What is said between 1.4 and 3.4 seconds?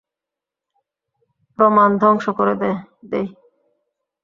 প্রমাণ ধ্বংস করে দেই।